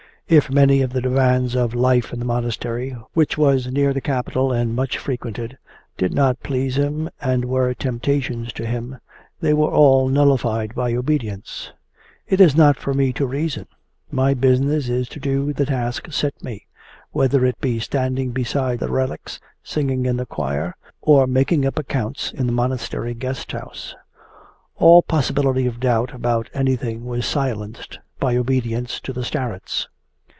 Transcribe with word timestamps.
If 0.27 0.49
many 0.49 0.81
of 0.81 0.93
the 0.93 1.01
demands 1.01 1.55
of 1.55 1.75
life 1.75 2.13
in 2.13 2.19
the 2.19 2.23
monastery, 2.25 2.95
which 3.13 3.37
was 3.37 3.67
near 3.67 3.91
the 3.91 3.99
capital 3.99 4.53
and 4.53 4.73
much 4.73 4.97
frequented, 4.97 5.57
did 5.97 6.13
not 6.13 6.41
please 6.41 6.77
him 6.77 7.09
and 7.19 7.43
were 7.43 7.73
temptations 7.73 8.53
to 8.53 8.65
him, 8.65 8.97
they 9.41 9.53
were 9.53 9.69
all 9.69 10.07
nullified 10.07 10.73
by 10.73 10.93
obedience: 10.93 11.73
'It 12.29 12.39
is 12.39 12.55
not 12.55 12.77
for 12.77 12.93
me 12.93 13.11
to 13.11 13.25
reason; 13.25 13.67
my 14.09 14.33
business 14.33 14.87
is 14.87 15.09
to 15.09 15.19
do 15.19 15.51
the 15.51 15.65
task 15.65 16.09
set 16.13 16.41
me, 16.41 16.65
whether 17.11 17.45
it 17.45 17.59
be 17.59 17.77
standing 17.79 18.31
beside 18.31 18.79
the 18.79 18.87
relics, 18.89 19.37
singing 19.61 20.05
in 20.05 20.15
the 20.15 20.25
choir, 20.25 20.77
or 21.01 21.27
making 21.27 21.65
up 21.65 21.77
accounts 21.77 22.31
in 22.31 22.45
the 22.47 22.53
monastery 22.53 23.13
guest 23.13 23.51
house.' 23.51 23.95
All 24.77 25.01
possibility 25.03 25.67
of 25.67 25.81
doubt 25.81 26.13
about 26.15 26.49
anything 26.53 27.03
was 27.03 27.25
silenced 27.25 27.99
by 28.17 28.37
obedience 28.37 29.01
to 29.01 29.11
the 29.11 29.25
starets. 29.25 29.89